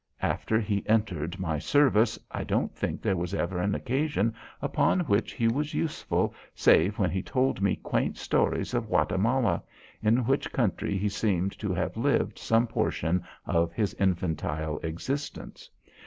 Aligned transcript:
After 0.23 0.59
he 0.59 0.81
entered 0.87 1.37
my 1.37 1.59
service 1.59 2.17
I 2.31 2.43
don't 2.43 2.73
think 2.75 3.03
there 3.03 3.15
was 3.15 3.35
ever 3.35 3.59
an 3.59 3.75
occasion 3.75 4.33
upon 4.59 5.01
which 5.01 5.33
he 5.33 5.47
was 5.47 5.75
useful, 5.75 6.33
save 6.55 6.97
when 6.97 7.11
he 7.11 7.21
told 7.21 7.61
me 7.61 7.75
quaint 7.75 8.17
stories 8.17 8.73
of 8.73 8.87
Guatemala, 8.87 9.61
in 10.01 10.25
which 10.25 10.51
country 10.51 10.97
he 10.97 11.07
seemed 11.07 11.51
to 11.59 11.71
have 11.75 11.97
lived 11.97 12.39
some 12.39 12.65
portion 12.65 13.23
of 13.45 13.73
his 13.73 13.93
infantile 13.99 14.79
existence. 14.79 15.69